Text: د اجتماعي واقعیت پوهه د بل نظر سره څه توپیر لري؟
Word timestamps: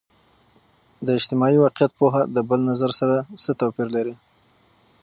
د 1.05 1.07
اجتماعي 1.19 1.57
واقعیت 1.65 1.91
پوهه 1.99 2.21
د 2.35 2.37
بل 2.49 2.59
نظر 2.69 2.91
سره 2.99 3.15
څه 3.43 3.51
توپیر 3.59 3.87
لري؟ 3.95 4.15